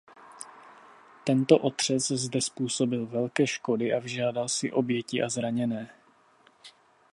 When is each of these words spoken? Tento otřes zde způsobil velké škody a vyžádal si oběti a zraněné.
Tento 1.23 1.57
otřes 1.57 2.07
zde 2.11 2.41
způsobil 2.41 3.05
velké 3.07 3.47
škody 3.47 3.93
a 3.93 3.99
vyžádal 3.99 4.49
si 4.49 4.71
oběti 4.71 5.23
a 5.23 5.29
zraněné. 5.29 5.89